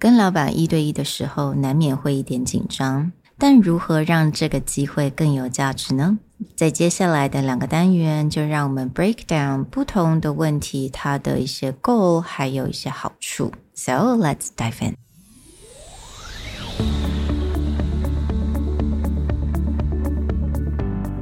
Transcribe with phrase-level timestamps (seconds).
[0.00, 3.11] 跟老板一对一的时候，难免会一点紧张。
[3.37, 6.19] 但如何让这个机会更有价值呢？
[6.55, 13.51] 在接下来的两个单元，就让我们 break down 不同的问题，它的一些 goal，还有一些好处。
[13.75, 14.95] So let's dive in.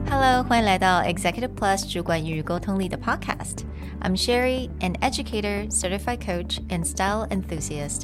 [0.10, 8.04] Hello，欢迎来到 Executive Plus 主管与沟通力的 Podcast。I'm Sherry, an educator, certified coach, and style enthusiast.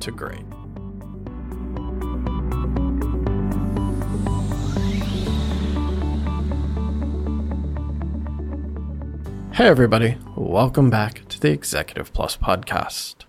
[0.00, 0.44] to great.
[9.58, 13.24] Hey, everybody, welcome back to the Executive Plus podcast.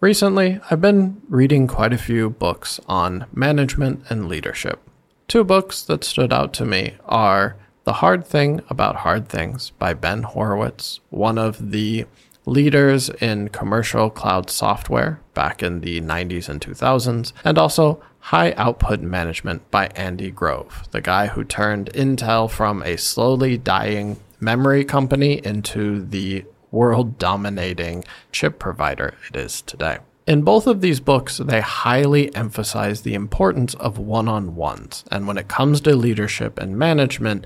[0.00, 4.80] Recently, I've been reading quite a few books on management and leadership.
[5.28, 9.92] Two books that stood out to me are The Hard Thing About Hard Things by
[9.92, 12.06] Ben Horowitz, one of the
[12.46, 19.00] leaders in commercial cloud software back in the 90s and 2000s, and also High Output
[19.00, 25.44] Management by Andy Grove, the guy who turned Intel from a slowly dying memory company
[25.44, 29.98] into the world dominating chip provider it is today.
[30.26, 35.04] In both of these books, they highly emphasize the importance of one on ones.
[35.10, 37.44] And when it comes to leadership and management,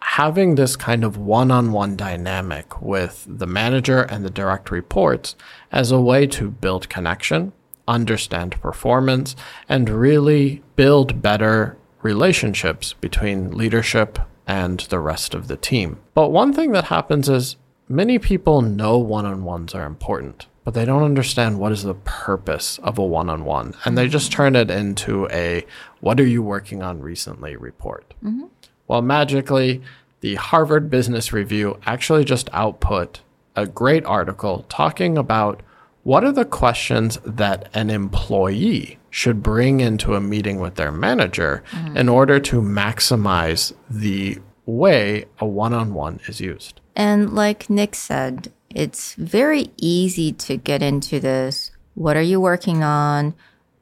[0.00, 5.34] having this kind of one on one dynamic with the manager and the direct reports
[5.72, 7.52] as a way to build connection,
[7.86, 9.34] understand performance,
[9.68, 15.98] and really build better relationships between leadership and the rest of the team.
[16.14, 17.56] But one thing that happens is
[17.88, 21.94] many people know one on ones are important, but they don't understand what is the
[21.94, 23.74] purpose of a one on one.
[23.84, 25.64] And they just turn it into a
[26.00, 28.14] what are you working on recently report.
[28.24, 28.46] Mm-hmm.
[28.88, 29.82] Well, magically,
[30.20, 33.20] the Harvard Business Review actually just output
[33.54, 35.62] a great article talking about
[36.02, 41.62] what are the questions that an employee should bring into a meeting with their manager
[41.70, 41.96] mm.
[41.96, 46.80] in order to maximize the way a one on one is used.
[46.96, 51.70] And like Nick said, it's very easy to get into this.
[51.94, 53.34] What are you working on?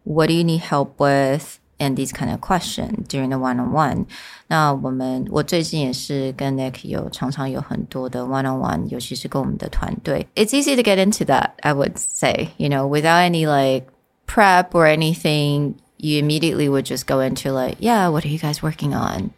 [0.04, 1.60] What do you need help with?
[1.78, 4.06] and these kind of questions during the one on one。
[4.47, 10.27] 那我们我最近也是跟 Nick 有常常有很多的 one on one，尤其是跟我们的团队。
[10.35, 12.49] It's easy to get into that, I would say.
[12.57, 13.87] You know, without any like
[14.27, 18.61] prep or anything, you immediately would just go into like, yeah, what are you guys
[18.61, 19.29] working on?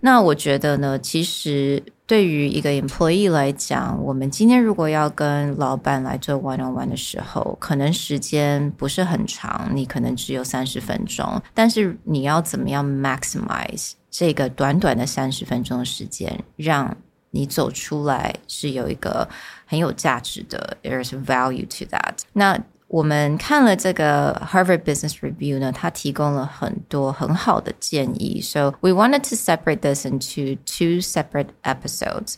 [0.00, 16.96] 那我觉得呢，其实对于一个 employee 来讲，我们今天如果要跟老板来做 one on one 的时候，可能时间不是很长，你可能只有三十分钟，但是你要怎么样 maximize 这个短短的三十分钟的时间，让
[17.30, 19.28] 你走出来是有一个
[19.66, 22.20] 很有价值的，there's value to that。
[22.32, 28.40] 那我们看了这个 Harvard Business Review 呢，它提供了很多很好的建议。
[28.40, 32.36] So we wanted to separate this into two separate episodes。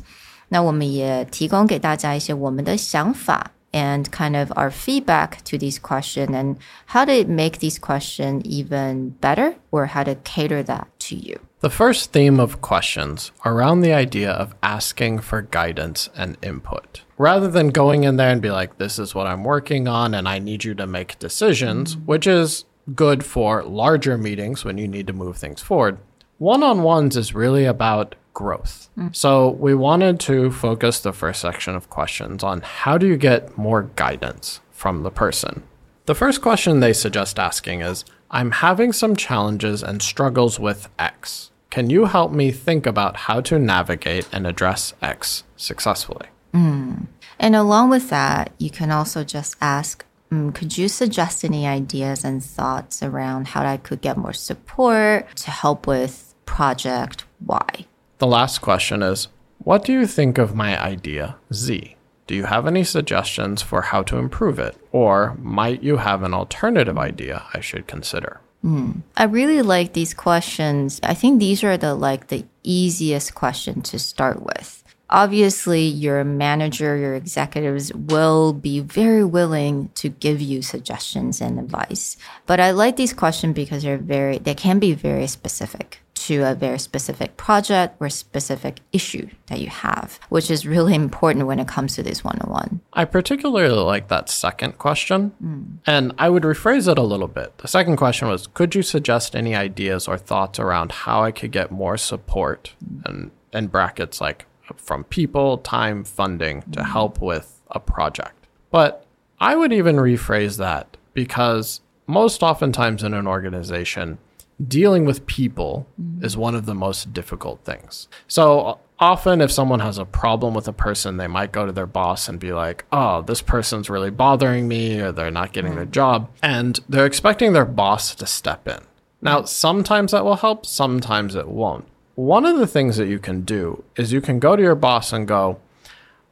[0.49, 6.57] 那我们也提供给大家一些我们的想法 and kind of our feedback to these questions and
[6.87, 11.39] how to make these questions even better or how to cater that to you.
[11.64, 17.04] The first theme of questions around the idea of asking for guidance and input.
[17.18, 20.28] Rather than going in there and be like, this is what I'm working on and
[20.28, 25.08] I need you to make decisions, which is good for larger meetings when you need
[25.08, 26.00] to move things forward.
[26.38, 28.90] One on ones is really about growth.
[28.98, 29.16] Mm.
[29.16, 33.58] So we wanted to focus the first section of questions on how do you get
[33.58, 35.64] more guidance from the person?
[36.08, 41.52] The first question they suggest asking is I'm having some challenges and struggles with X.
[41.74, 46.28] Can you help me think about how to navigate and address X successfully?
[46.54, 47.08] Mm.
[47.40, 52.24] And along with that, you can also just ask, mm, could you suggest any ideas
[52.24, 57.88] and thoughts around how I could get more support to help with project Y?
[58.20, 61.96] The last question is, what do you think of my idea Z?
[62.28, 64.78] Do you have any suggestions for how to improve it?
[64.92, 68.42] Or might you have an alternative idea I should consider?
[68.64, 69.02] Mm.
[69.18, 71.00] I really like these questions.
[71.04, 74.84] I think these are the like the easiest question to start with.
[75.14, 82.18] obviously your manager, your executives will be very willing to give you suggestions and advice.
[82.48, 86.56] But I like these questions because they're very, they can be very specific to a
[86.56, 91.68] very specific project or specific issue that you have, which is really important when it
[91.68, 92.82] comes to this one on one.
[92.94, 95.66] I particularly like that second question, mm.
[95.86, 97.58] and I would rephrase it a little bit.
[97.58, 101.52] The second question was Could you suggest any ideas or thoughts around how I could
[101.52, 103.06] get more support mm.
[103.06, 104.46] and in brackets like
[104.78, 106.86] from people, time, funding to mm.
[106.90, 108.48] help with a project?
[108.72, 109.06] But
[109.40, 114.20] I would even rephrase that because most oftentimes in an organization,
[114.66, 116.24] dealing with people mm-hmm.
[116.24, 118.08] is one of the most difficult things.
[118.28, 121.88] So often, if someone has a problem with a person, they might go to their
[121.88, 125.78] boss and be like, oh, this person's really bothering me, or they're not getting mm-hmm.
[125.78, 126.30] their job.
[126.42, 128.80] And they're expecting their boss to step in.
[129.22, 131.88] Now, sometimes that will help, sometimes it won't.
[132.16, 135.14] One of the things that you can do is you can go to your boss
[135.14, 135.60] and go,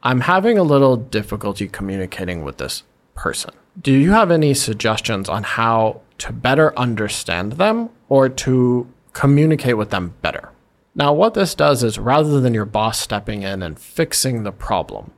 [0.02, 2.82] I'm having a little difficulty communicating with this
[3.14, 3.54] person.
[3.80, 9.88] Do you have any suggestions on how to better understand them or to communicate with
[9.88, 10.50] them better.
[10.94, 15.12] Now, what this does is rather than your boss stepping in and fixing the problem,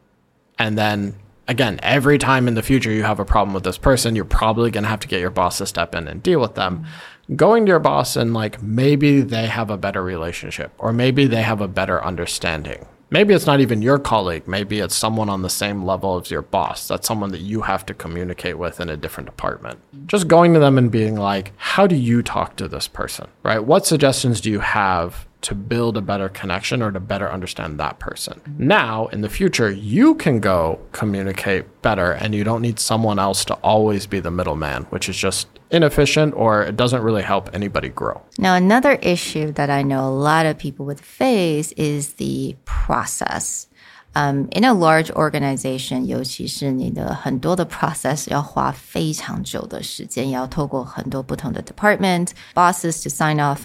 [0.61, 1.17] and then
[1.49, 4.71] again, every time in the future you have a problem with this person, you're probably
[4.71, 6.85] going to have to get your boss to step in and deal with them.
[6.85, 7.35] Mm-hmm.
[7.35, 11.43] Going to your boss and like maybe they have a better relationship or maybe they
[11.43, 14.49] have a better understanding maybe it's not even your colleague.
[14.49, 16.89] Maybe it's someone on the same level as your boss.
[16.89, 19.79] That's someone that you have to communicate with in a different department.
[20.09, 23.29] Just going to them and being like, how do you talk to this person?
[23.45, 23.61] Right?
[23.61, 27.99] What suggestions do you have to build a better connection or to better understand that
[27.99, 28.41] person.
[28.57, 33.45] Now, in the future, you can go communicate better and you don't need someone else
[33.47, 37.90] to always be the middleman, which is just inefficient or it doesn't really help anybody
[37.90, 38.22] grow.
[38.38, 43.68] Now, another issue that I know a lot of people would face is the process.
[44.16, 53.60] Um, in a large organization，尤其是你的很多的 process 要花非常久的时间，要透过很多不同的 department bosses to sign off。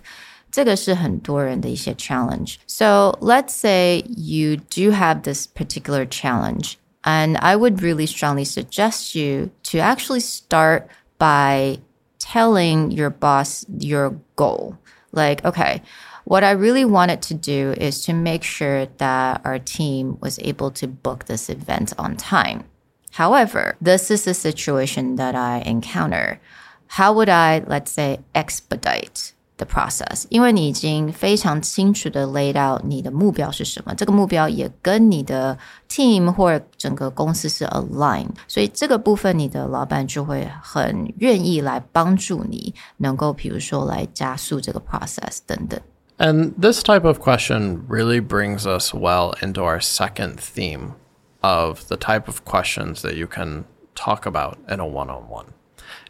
[0.52, 2.56] 这个是很多人的一些 challenge.
[2.66, 9.18] So let's say you do have this particular challenge, and I would really strongly suggest
[9.18, 10.88] you to actually start
[11.18, 11.78] by
[12.19, 14.77] telling your boss your goal.
[15.11, 15.81] Like, okay,
[16.25, 20.69] what I really wanted to do is to make sure that our team was able
[20.71, 22.65] to book this event on time.
[23.11, 26.39] However, this is a situation that I encounter.
[26.87, 35.56] How would I, let's say, expedite the process，因为你已经非常清楚的 laid out 你的目标是什么，这个目标也跟你的
[35.88, 45.80] team 或者整个公司是 align，所以这个部分你的老板就会很愿意来帮助你，能够比如说来加速这个 process 等等。
[46.18, 50.94] And this type of question really brings us well into our second theme
[51.40, 55.46] of the type of questions that you can talk about in a one on one.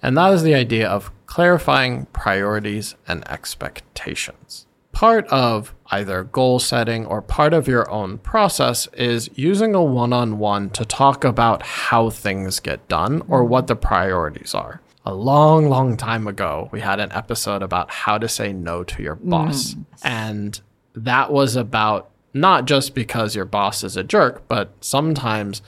[0.02, 4.66] And that is the idea of clarifying priorities and expectations.
[4.92, 10.12] Part of either goal setting or part of your own process is using a one
[10.12, 14.82] on one to talk about how things get done or what the priorities are.
[15.06, 19.02] A long, long time ago, we had an episode about how to say no to
[19.02, 19.74] your boss.
[19.74, 19.86] Mm.
[20.04, 20.62] And
[20.94, 25.62] that was about not just because your boss is a jerk, but sometimes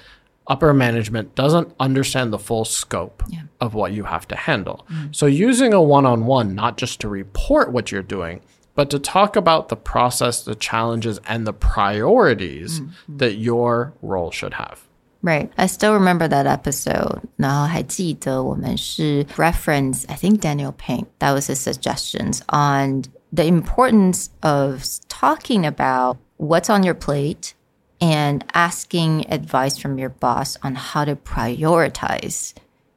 [0.47, 3.43] upper management doesn't understand the full scope yeah.
[3.61, 4.87] of what you have to handle.
[4.91, 5.15] Mm.
[5.15, 8.41] So using a one-on-one not just to report what you're doing,
[8.75, 13.17] but to talk about the process, the challenges and the priorities mm-hmm.
[13.17, 14.85] that your role should have.
[15.23, 15.51] Right.
[15.59, 17.23] I still remember that episode.
[17.37, 21.07] 然后还记得我们是 reference, I think Daniel Pink.
[21.19, 27.55] That was his suggestions on the importance of talking about what's on your plate
[28.01, 32.53] and asking advice from your boss on how to prioritize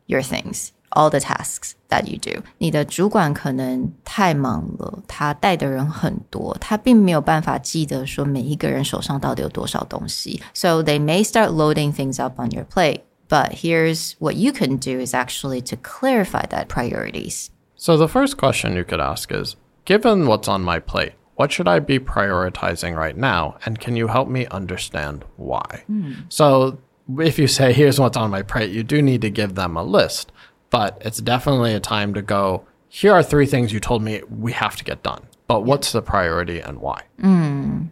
[0.07, 2.41] your things, all the tasks that you do.
[2.57, 10.41] 你的主管可能太忙了，他带的人很多，他并没有办法记得说每一个人手上到底有多少东西。
[10.53, 13.01] So they may start loading things up on your plate.
[13.29, 17.49] But here's what you can do is actually to clarify that priorities.
[17.75, 21.68] So the first question you could ask is, given what's on my plate, what should
[21.68, 23.56] I be prioritizing right now?
[23.64, 25.84] And can you help me understand why?
[25.90, 26.24] Mm.
[26.28, 26.78] So,
[27.18, 29.82] if you say, here's what's on my plate, you do need to give them a
[29.82, 30.32] list,
[30.70, 34.52] but it's definitely a time to go, here are three things you told me we
[34.52, 37.02] have to get done, but what's the priority and why?
[37.20, 37.88] Mm.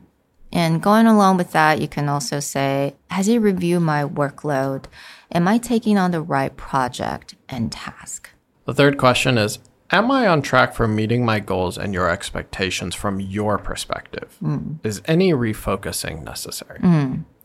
[0.53, 4.85] And going along with that, you can also say, as you review my workload?
[5.35, 8.31] Am I taking on the right project and task?
[8.67, 9.59] The third question is,
[9.92, 14.38] Am I on track for meeting my goals and your expectations from your perspective?
[14.84, 16.82] Is any refocusing necessary?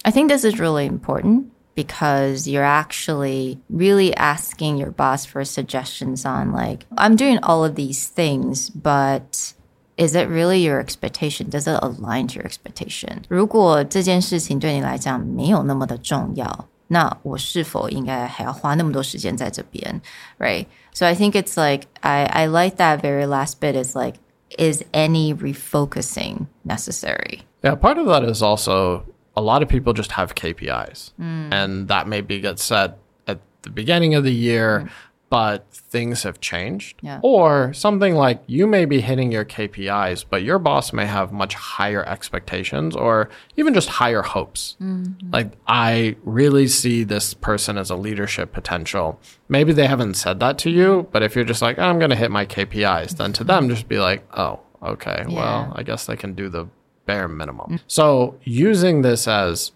[0.05, 6.27] I think this is really important because you're actually really asking your boss for suggestions
[6.27, 9.55] on like I'm doing all of these things, but
[9.97, 11.49] is it really your expectation?
[11.49, 13.23] Does it align to your expectation?
[13.29, 20.01] 如果这件事情对你来讲没有那么的重要， 那我是否应该还要花那么多时间在这边？
[20.39, 20.67] Right?
[20.93, 24.17] So I think it's like I I like that very last bit is like
[24.59, 27.41] is any refocusing necessary?
[27.63, 29.05] Yeah, part of that is also
[29.35, 34.15] a lot of people just have KPIs, and that maybe gets set at the beginning
[34.15, 34.91] of the year,
[35.30, 37.00] but things have changed.
[37.02, 37.20] Yeah.
[37.22, 41.54] Or something like you may be hitting your KPIs, but your boss may have much
[41.54, 44.78] higher expectations or even just higher hopes.
[44.82, 45.32] Mm-hmm.
[45.32, 49.20] Like, I really see this person as a leadership potential.
[49.50, 52.16] Maybe they haven't said that to you, but if you're just like, I'm going to
[52.16, 56.16] hit my KPIs, then to them, just be like, oh, okay, well, I guess they
[56.16, 56.68] can do the
[57.06, 57.80] bare minimum.
[57.88, 59.72] So using this as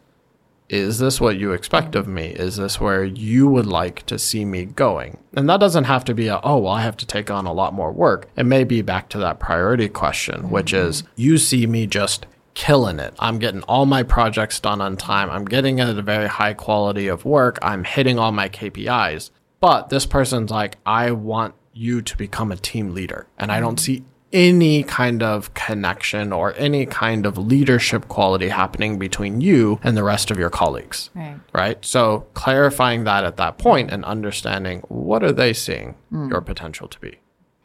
[0.71, 2.27] is this what you expect of me?
[2.27, 5.17] Is this where you would like to see me going?
[5.33, 7.51] And that doesn't have to be a, oh, well, I have to take on a
[7.51, 8.29] lot more work.
[8.37, 12.99] It may be back to that priority question, which is you see me just killing
[12.99, 13.13] it.
[13.19, 15.29] I'm getting all my projects done on time.
[15.29, 17.59] I'm getting at a very high quality of work.
[17.61, 19.29] I'm hitting all my KPIs.
[19.59, 23.27] But this person's like, I want you to become a team leader.
[23.37, 28.97] And I don't see any kind of connection or any kind of leadership quality happening
[28.97, 31.09] between you and the rest of your colleagues.
[31.13, 31.37] Right.
[31.53, 31.83] Right?
[31.85, 36.29] So clarifying that at that point and understanding what are they seeing hmm.
[36.29, 37.17] your potential to be.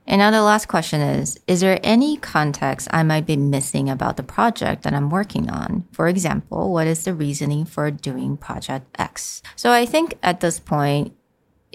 [0.07, 4.17] And now the last question is Is there any context I might be missing about
[4.17, 5.85] the project that I'm working on?
[5.93, 9.43] For example, what is the reasoning for doing project X?
[9.57, 11.16] So I think at this point,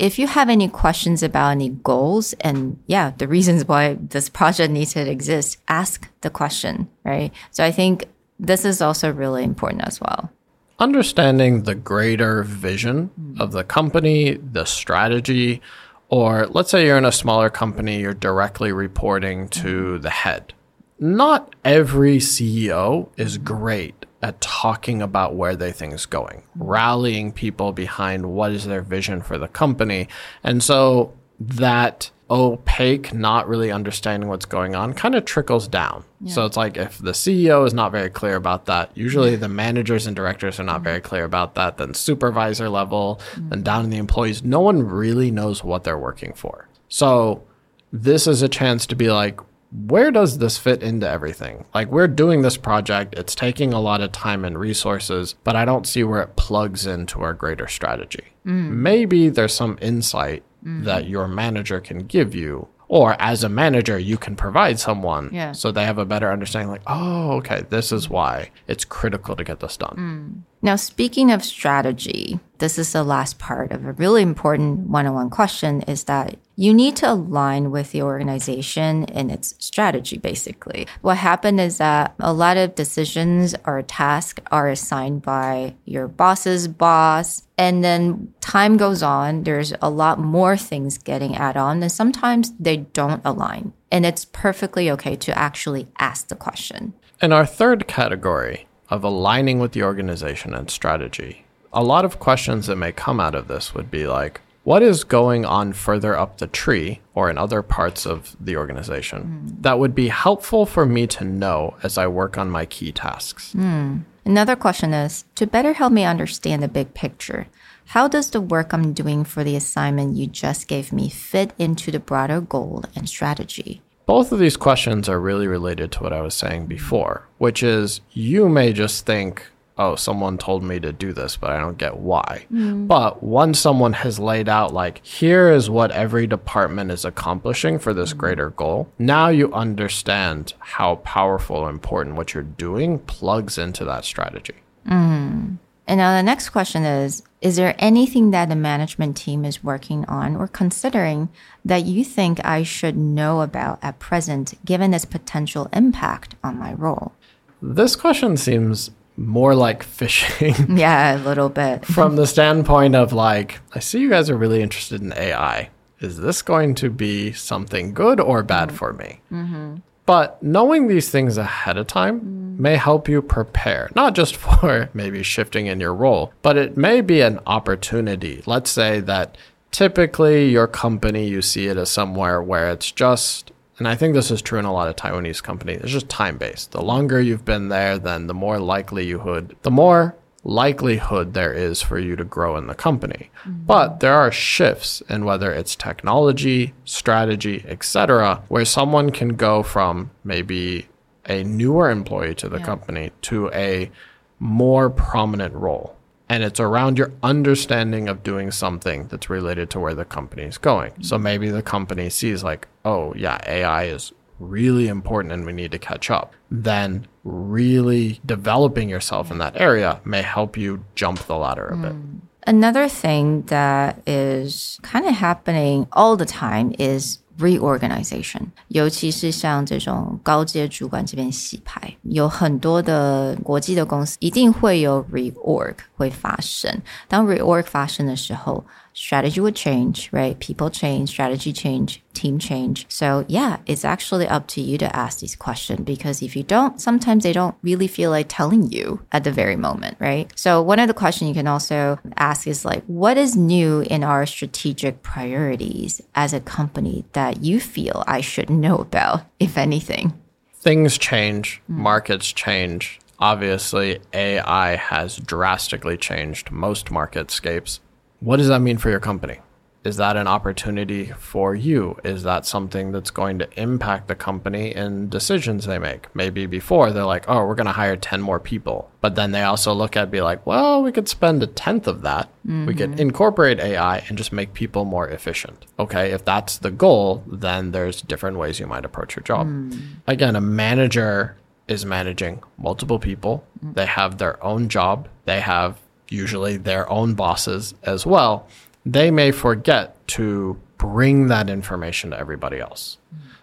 [0.01, 4.73] if you have any questions about any goals and yeah, the reasons why this project
[4.73, 7.31] needs to exist, ask the question, right?
[7.51, 8.05] So I think
[8.39, 10.31] this is also really important as well.
[10.79, 15.61] understanding the greater vision of the company, the strategy,
[16.09, 20.55] or let's say you're in a smaller company, you're directly reporting to the head.
[20.99, 27.71] Not every CEO is great at talking about where they think is going, rallying people
[27.71, 30.07] behind what is their vision for the company.
[30.43, 36.05] And so that opaque, not really understanding what's going on kind of trickles down.
[36.27, 40.05] So it's like if the CEO is not very clear about that, usually the managers
[40.05, 43.49] and directors are not very clear about that, then supervisor level, mm.
[43.49, 46.67] then down in the employees, no one really knows what they're working for.
[46.89, 47.43] So
[47.91, 49.39] this is a chance to be like,
[49.71, 51.65] where does this fit into everything?
[51.73, 55.63] Like, we're doing this project, it's taking a lot of time and resources, but I
[55.65, 58.25] don't see where it plugs into our greater strategy.
[58.45, 58.69] Mm.
[58.71, 60.83] Maybe there's some insight mm-hmm.
[60.83, 62.67] that your manager can give you.
[62.89, 65.53] Or as a manager, you can provide someone Yeah.
[65.53, 69.45] so they have a better understanding, like, oh, okay, this is why it's critical to
[69.45, 70.43] get this done.
[70.45, 70.50] Mm.
[70.63, 75.15] Now, speaking of strategy, this is the last part of a really important one on
[75.15, 80.85] one question is that you need to align with the organization and its strategy, basically.
[81.01, 86.67] What happened is that a lot of decisions or tasks are assigned by your boss's
[86.67, 87.41] boss.
[87.57, 92.53] And then time goes on, there's a lot more things getting added on, and sometimes
[92.59, 93.73] they don't align.
[93.91, 96.93] And it's perfectly okay to actually ask the question.
[97.19, 102.67] In our third category of aligning with the organization and strategy, a lot of questions
[102.67, 106.37] that may come out of this would be like, what is going on further up
[106.37, 109.61] the tree or in other parts of the organization hmm.
[109.61, 113.53] that would be helpful for me to know as I work on my key tasks?
[113.53, 113.99] Hmm.
[114.23, 117.47] Another question is to better help me understand the big picture.
[117.87, 121.89] How does the work I'm doing for the assignment you just gave me fit into
[121.89, 123.81] the broader goal and strategy?
[124.11, 128.01] Both of these questions are really related to what I was saying before, which is
[128.11, 131.95] you may just think, oh, someone told me to do this, but I don't get
[131.95, 132.45] why.
[132.51, 132.87] Mm.
[132.87, 137.93] But once someone has laid out, like, here is what every department is accomplishing for
[137.93, 138.17] this mm.
[138.17, 144.03] greater goal, now you understand how powerful or important what you're doing plugs into that
[144.03, 144.55] strategy.
[144.89, 145.57] Mm.
[145.87, 150.05] And now the next question is Is there anything that the management team is working
[150.05, 151.29] on or considering
[151.65, 156.73] that you think I should know about at present, given its potential impact on my
[156.73, 157.13] role?
[157.61, 160.55] This question seems more like fishing.
[160.77, 161.85] Yeah, a little bit.
[161.97, 165.69] from the standpoint of like, I see you guys are really interested in AI.
[165.99, 169.21] Is this going to be something good or bad for me?
[169.31, 169.75] Mm-hmm.
[170.05, 175.23] But knowing these things ahead of time may help you prepare, not just for maybe
[175.23, 178.43] shifting in your role, but it may be an opportunity.
[178.45, 179.37] Let's say that
[179.71, 184.31] typically your company, you see it as somewhere where it's just, and I think this
[184.31, 186.71] is true in a lot of Taiwanese companies, it's just time based.
[186.71, 191.99] The longer you've been there, then the more would, the more likelihood there is for
[191.99, 193.29] you to grow in the company.
[193.43, 193.65] Mm-hmm.
[193.65, 200.11] But there are shifts in whether it's technology, strategy, etc., where someone can go from
[200.23, 200.87] maybe
[201.25, 202.65] a newer employee to the yeah.
[202.65, 203.91] company to a
[204.39, 205.95] more prominent role.
[206.27, 210.57] And it's around your understanding of doing something that's related to where the company is
[210.57, 210.91] going.
[210.93, 211.03] Mm-hmm.
[211.03, 215.72] So maybe the company sees, like, oh, yeah, AI is really important and we need
[215.72, 216.34] to catch up.
[216.50, 221.92] Then really developing yourself in that area may help you jump the ladder a bit.
[221.92, 222.20] Mm.
[222.46, 236.80] Another thing that is kind of happening all the time is reorganization，尤其是像这种高阶主管这边洗牌，有很多的国际的公司一定会有 reorg 会发生。
[237.08, 240.39] 当 reorg 发生的时候 ，strategy would change, right?
[240.39, 242.85] People change, strategy change, team change.
[242.89, 246.79] So yeah, it's actually up to you to ask these questions because if you don't,
[246.81, 250.31] sometimes they don't really feel like telling you at the very moment, right?
[250.35, 254.03] So one of the questions you can also ask is like, what is new in
[254.03, 260.13] our strategic priorities as a company that you feel I should know about, if anything?
[260.53, 261.75] Things change, mm.
[261.75, 262.99] markets change.
[263.19, 267.79] Obviously, AI has drastically changed most marketscapes
[268.21, 269.39] what does that mean for your company?
[269.83, 271.97] Is that an opportunity for you?
[272.03, 276.15] Is that something that's going to impact the company in decisions they make?
[276.15, 278.91] Maybe before they're like, oh, we're going to hire 10 more people.
[279.01, 282.03] But then they also look at be like, well, we could spend a tenth of
[282.03, 282.27] that.
[282.45, 282.65] Mm-hmm.
[282.67, 282.99] We could mm-hmm.
[282.99, 285.65] incorporate AI and just make people more efficient.
[285.79, 286.11] Okay.
[286.11, 289.47] If that's the goal, then there's different ways you might approach your job.
[289.47, 289.81] Mm.
[290.05, 291.37] Again, a manager
[291.67, 293.43] is managing multiple people.
[293.65, 293.73] Mm.
[293.73, 295.07] They have their own job.
[295.25, 295.77] They have
[296.11, 298.47] usually their own bosses as well,
[298.85, 302.97] they may forget to bring that information to everybody else.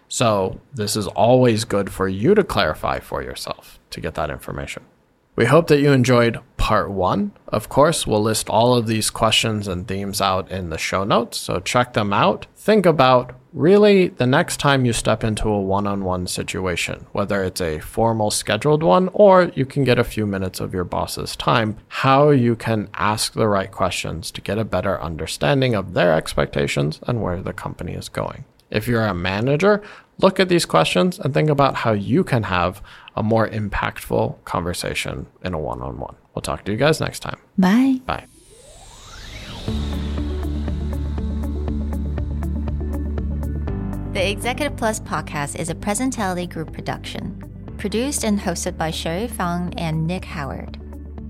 [0.07, 4.83] So, this is always good for you to clarify for yourself to get that information.
[5.39, 7.31] We hope that you enjoyed part one.
[7.47, 11.37] Of course, we'll list all of these questions and themes out in the show notes,
[11.37, 12.47] so check them out.
[12.57, 17.41] Think about really the next time you step into a one on one situation, whether
[17.41, 21.37] it's a formal scheduled one or you can get a few minutes of your boss's
[21.37, 26.15] time, how you can ask the right questions to get a better understanding of their
[26.15, 28.43] expectations and where the company is going.
[28.70, 29.82] If you're a manager,
[30.18, 32.82] look at these questions and think about how you can have
[33.16, 36.16] a more impactful conversation in a one on one.
[36.34, 37.38] We'll talk to you guys next time.
[37.56, 38.00] Bye.
[38.06, 38.24] Bye.
[44.12, 47.42] The Executive Plus podcast is a Presentality Group production,
[47.78, 50.78] produced and hosted by Sherry Fang and Nick Howard.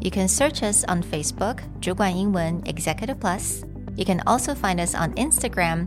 [0.00, 3.64] You can search us on Facebook, 主管英文 Executive Plus.
[3.96, 5.86] You can also find us on Instagram,